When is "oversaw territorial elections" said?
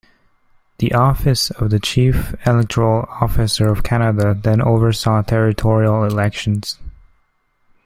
4.59-6.79